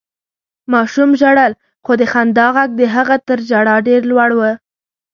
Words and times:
ماشوم 0.71 1.09
ژړل، 1.21 1.53
خو 1.85 1.91
د 2.01 2.03
خندا 2.11 2.47
غږ 2.55 2.69
د 2.79 2.81
هغه 2.95 3.15
تر 3.27 3.39
ژړا 3.49 3.75
ډېر 3.87 4.01
لوړ 4.11 4.29
و. 4.37 4.41